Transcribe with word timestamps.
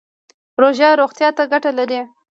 روژه 0.61 0.89
روغتیا 1.01 1.29
ته 1.37 1.43
ګټه 1.51 1.71
لري 1.77 2.01